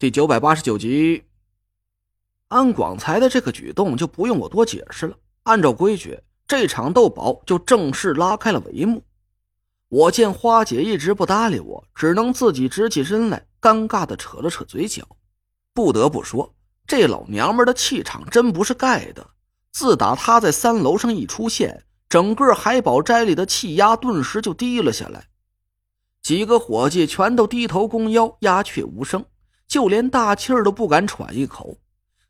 [0.00, 1.24] 第九百八十九集，
[2.48, 5.14] 安广才的这个举动就不用我多解释了。
[5.42, 9.02] 按照规矩，这场斗宝就正式拉开了帷幕。
[9.90, 15.06] 我见花姐一直不搭理我，只能自己直起身来，尴尬的扯了扯嘴角。
[15.74, 16.54] 不得不说，
[16.86, 19.26] 这老娘们的气场真不是盖的。
[19.70, 25.26] 自打她在三楼上一出现，整个海宝斋里的气压顿时就低了下来。
[26.22, 29.22] 几个伙计全都低头弓腰，鸦雀无声。
[29.70, 31.78] 就连大气儿都不敢喘一口，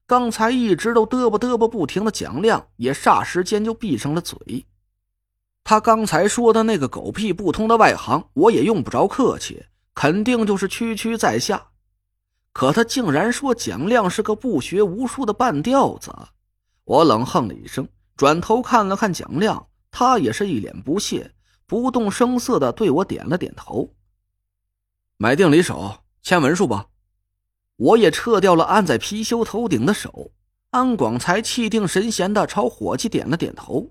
[0.07, 4.67] 刚才一直都嘚啵嘚啵不停的蒋亮也霎时间就闭上了嘴。
[5.65, 9.65] 他刚才说的那个狗屁不通的外行，我也用不着客气，
[9.95, 11.69] 肯定就是区区在下。
[12.53, 16.13] 可他竟然说蒋亮是个不学无术的半吊子，
[16.85, 17.89] 我冷哼了一声，
[18.19, 21.33] 转头看了看蒋亮，他也是一脸不屑，
[21.65, 23.91] 不动声色的对我点了点头。
[25.17, 25.91] 买定离手，
[26.23, 26.85] 签文书吧。
[27.81, 30.33] 我也撤掉了按在貔貅头顶的手，
[30.69, 33.91] 安广才气定神闲的朝伙计点了点头，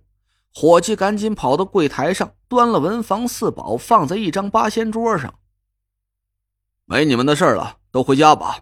[0.53, 5.33] 伙计赶紧跑到柜台上端了文房四宝放在一张八仙桌上。
[6.85, 8.59] 没你们的事了，都回家吧。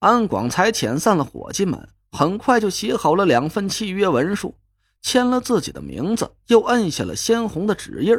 [0.00, 4.56] 安广才遣散了伙计们，很快就写好了两份契约文书，
[5.02, 8.12] 签了自己的名字，又摁下了鲜红的指印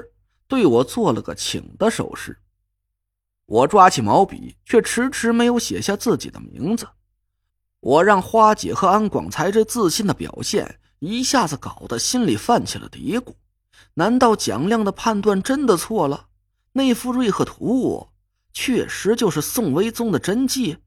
[0.48, 2.40] 对我做了个请的手势。
[3.54, 6.88] 我抓起毛笔，却迟迟没有写下自己的名字。
[7.82, 13.36] 我让花姐和安广才这自信的表现，一下子搞得心里泛起了嘀咕：
[13.94, 16.30] 难道蒋亮的判断真的错了？
[16.72, 18.08] 那幅瑞鹤图
[18.52, 20.78] 确实就是宋威宗的真迹？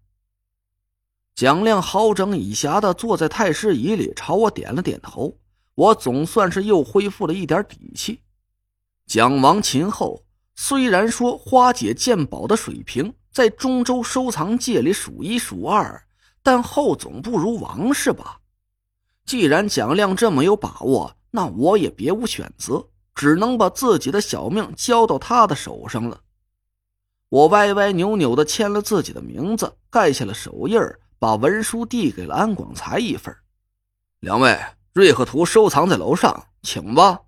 [1.36, 5.38] 蒋亮好整以暇的坐在太师椅里，朝我点了点头。
[5.76, 8.22] 我总算是又恢复了一点底气。
[9.06, 10.25] 蒋王秦后。
[10.58, 16.02] 虽然说花姐鉴宝的水平在中州收藏界里数一数二，
[16.42, 18.40] 但后总不如王是吧？
[19.26, 26.20] 既然蒋亮这么有把握，那我也别无选择，只能把自己的小命交到他的手上了。
[27.28, 30.80] 我歪歪扭扭的签了自己的名字，盖下了手印
[31.18, 33.36] 把文书递给了安广才一份。
[34.20, 34.58] 两位，
[34.94, 37.20] 瑞鹤图收藏在楼上，请吧。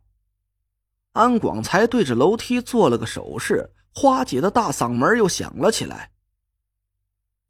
[1.18, 6.12] 安广才对着楼梯做了个手势，花姐的大嗓门又响了起来：“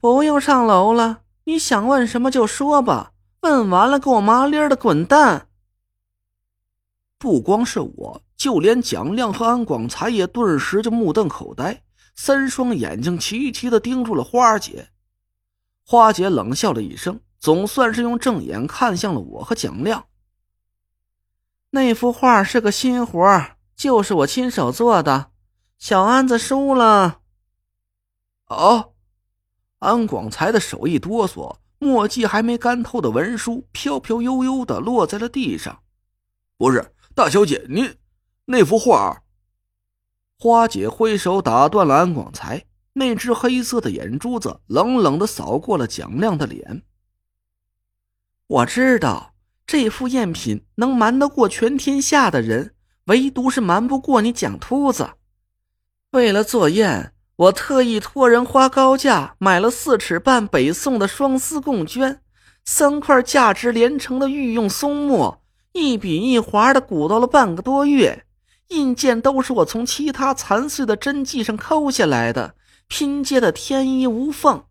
[0.00, 3.12] 不用上楼了，你想问什么就说吧，
[3.42, 5.48] 问完了给我麻利的滚蛋。”
[7.18, 11.82] 不光是我，就连蒋亮和安广才也顿时就目瞪口呆，
[12.14, 14.88] 三双眼睛齐齐的盯住了花姐。
[15.84, 20.06] 花姐冷笑了一声，总算是用正眼看向了我和蒋亮。
[21.70, 23.57] 那幅画是个新活。
[23.78, 25.30] 就是我亲手做的，
[25.78, 27.20] 小安子输了。
[28.46, 28.94] 哦，
[29.78, 35.80] 安广才的手一哆嗦，墨迹还没干透的文书飘飘悠悠的落在了地上。
[36.56, 37.96] 不是，大小姐，您
[38.46, 39.22] 那幅画。
[40.40, 46.82] 花姐挥手打断了安广才，那只黑色的眼珠子冷冷的扫过了蒋亮的脸。
[48.48, 49.34] 我知道
[49.64, 52.74] 这副赝品能瞒得过全天下的人。
[53.08, 55.10] 唯独是瞒不过你蒋秃子。
[56.12, 62.18] 为了做砚，我特意托人花高价买了四尺半北宋的双丝贡绢，
[62.64, 65.42] 三块价值连城的御用松墨，
[65.72, 68.24] 一笔一划的鼓捣了半个多月。
[68.68, 72.54] 印件都是我从其他残碎的真迹上抠下来的，
[72.86, 74.64] 拼接的天衣无缝。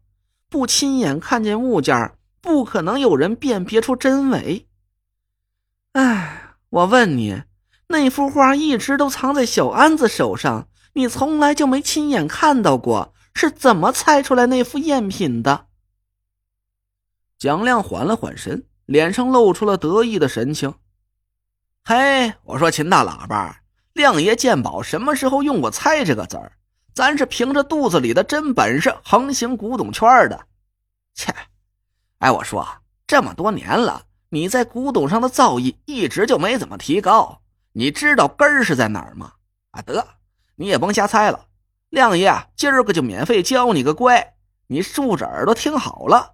[0.50, 4.68] 不亲眼看见物件，不可能有人辨别出真伪。
[5.94, 7.42] 哎，我问你。
[7.88, 15.68] 那幅画一直都藏在小安子手上，你从来就没亲眼看到过，是怎么猜出来那幅赝品的？
[17.38, 20.74] 蒋亮缓了缓神，脸上露出了得意的神情。
[21.84, 23.62] 嘿，我说秦大喇叭，
[23.94, 26.52] 亮爷鉴宝什么时候用过“猜”这个字儿？
[26.94, 30.48] 咱是凭着肚子里的真本事横行古董圈的。
[31.14, 31.34] 切，
[32.18, 32.68] 哎，我说
[33.06, 37.42] 这么多年了，你在古董上的造诣一直就没怎么提高。
[37.78, 39.34] 你知道根儿是在哪儿吗？
[39.70, 40.04] 啊，得，
[40.56, 41.46] 你也甭瞎猜了。
[41.90, 44.34] 亮爷啊今儿个就免费教你个乖，
[44.66, 46.34] 你竖着耳朵听好了。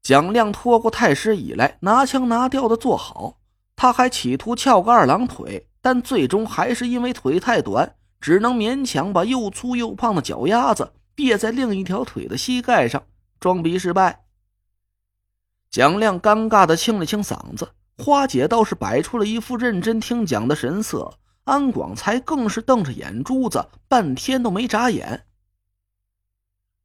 [0.00, 3.40] 蒋亮拖过太师椅来，拿腔拿调的坐好。
[3.74, 13.02] 他还企图翘个二郎腿，但最终还是因为腿太短，只能勉强把又粗又胖的脚丫子别在另一条腿的膝盖上，
[13.40, 14.24] 装逼失败。
[15.68, 17.68] 蒋亮尴尬的清了清嗓子。
[18.00, 25.24] 花姐倒是摆出了一副认真听讲的神色，安广才更是瞪着眼珠子，半天都没眨眼。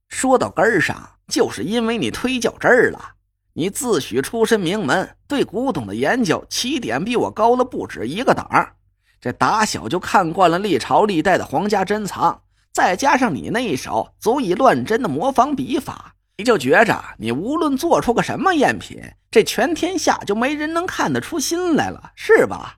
[0.09, 3.13] 说到根儿上，就是因为你推较真儿了。
[3.53, 8.75] 你自诩出身名门，对古董的研究起点比我高了不止一个档儿
[9.21, 22.77] 这打小就看惯了历朝历代的皇家珍藏，再加上你那一手足以乱真的魔仿笔法，你就觉着你无论做出个什么赝品，这全天下就没人能看得出新来了，是吧？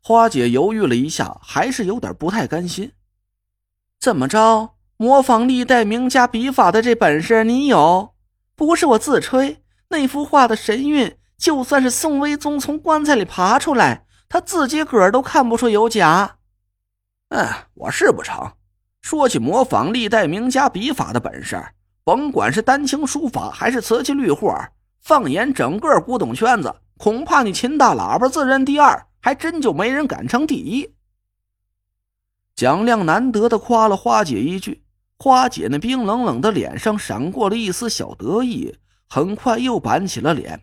[0.00, 2.92] 花姐犹豫了一下，还是有点不太甘心。
[3.98, 4.74] 怎么着？
[4.96, 8.14] 模仿历代名家笔法的这本事你有？
[8.54, 9.62] 不是我自吹。
[9.88, 16.36] 那幅画的神韵，就算是宋徽宗从棺材里爬出来，他自己个儿都看不出有假。
[17.30, 18.52] 嗯，我是不成。
[19.02, 21.60] 说起模仿历代名家笔法的本事，
[22.04, 24.70] 甭管是丹青书法还是瓷器绿画，
[25.00, 30.94] 放眼整个古董圈子，恐怕你秦大喇叭自认第二，还真就没人敢称第一。
[32.54, 34.84] 蒋亮难得的夸了花姐一句，
[35.18, 38.76] 花姐那冰冷冷的脸上闪过了一丝小得意。
[39.06, 40.62] 很快又板起了脸。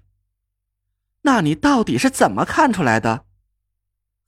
[1.22, 3.24] 那你到底是怎么看出来的？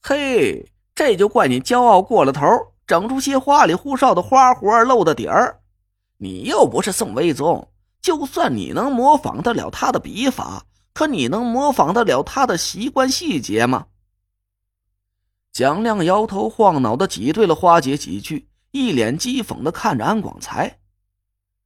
[0.02, 2.46] 嘿，这就怪你骄傲过了头，
[2.88, 5.63] 整出些花里胡哨的花活露的底儿。
[6.24, 7.68] 你又不是宋徽宗，
[8.02, 13.88] 就算你能模仿得了他的笔法，可你能模仿得了他的习惯细节吗？
[15.52, 20.80] 蒋亮摇头晃脑的挤兑了花姐几句，一脸讥讽的看着安广才。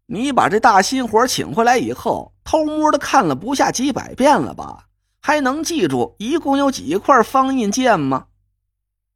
[0.08, 4.88] 你把这大新活请回来以后，偷摸的看了不下几百遍了吧？
[5.22, 8.26] 还能记住一共有几块方印件吗？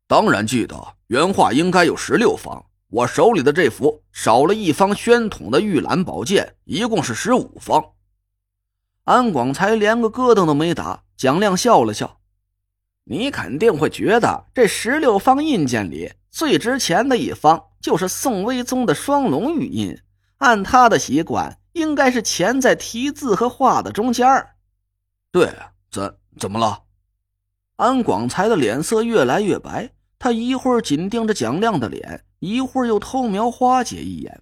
[0.08, 2.64] 当然记得，原画应该有十六方。
[2.92, 7.82] 我手里的这幅少了一方宣统的玉兰宝剑，一共是十五方。
[9.06, 11.04] 安广才连个咯噔都没打。
[11.16, 12.20] 蒋亮笑了笑
[13.06, 19.98] ：“你肯定会觉得这十六方印件里最值钱的一方就是宋徽宗的双龙玉印。”
[20.40, 24.28] 按他的习惯，应该是钱在题字和画的中间
[25.32, 25.50] 对，
[25.92, 26.82] 怎怎么了？
[27.78, 34.42] 安广才的脸色越来越白，他一会儿紧盯着蒋亮的脸，一会儿又偷瞄花姐一眼。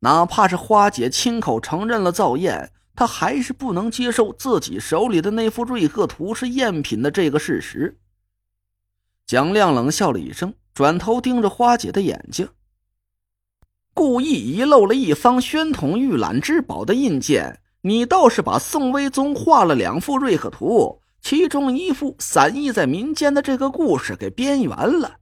[0.00, 7.98] 哪怕是花姐亲口承认了造赝，他还是不能接受自己手里的那幅瑞鹤图是赝品的这个事实。
[9.26, 12.46] 蒋亮冷笑了一声，转头盯着花姐的眼睛。
[13.94, 25.20] 故意遗漏了一方宣统御览之宝的印鉴，你倒是把宋徽宗画了两幅瑞鹤图，其中一幅散佚在民间的这个故事给编圆了。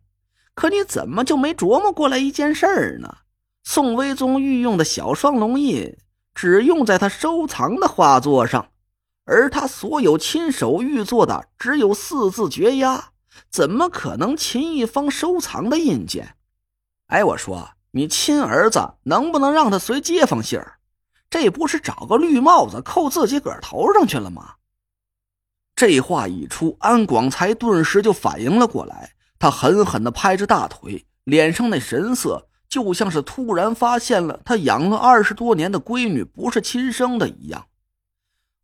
[0.55, 3.19] 可你怎么就没琢磨过来一件事儿呢？
[3.65, 5.97] 宋徽宗御用的小双龙印
[6.35, 8.71] 只用在他收藏的画作上，
[9.25, 13.11] 而他所有亲手御作的只有四字绝押，
[13.51, 16.37] 怎么可能秦一方收藏的印鉴？
[17.09, 17.71] 哎，我说。
[17.95, 20.79] 你亲儿子能不能让他随街坊姓儿？
[21.29, 24.55] 这不是找个绿帽子扣自己个头上去了吗？
[25.77, 37.67] 这话一出，安广才顿时就反应了过来，他狠狠的拍着大腿，脸上那神色就像是突然发现了他养了二十多年的闺女不是亲生的一样。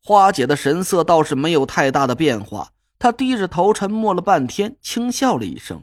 [0.04, 5.82] 花姐的神色倒是没有太大的变化，她低着头沉默了半天，轻笑了一声。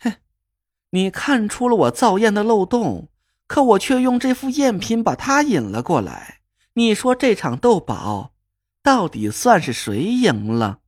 [0.00, 0.14] 哼
[0.88, 3.10] 你看出了我造赝的漏洞，
[3.46, 6.40] 可我却用这副赝品把他引了过来。
[6.72, 8.32] 你说这场斗宝，
[8.82, 10.78] 到底算是谁赢了？